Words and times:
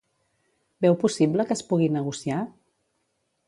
Veu 0.85 0.97
possible 1.03 1.47
que 1.51 1.57
es 1.59 1.63
pugui 1.73 1.93
negociar? 1.99 2.41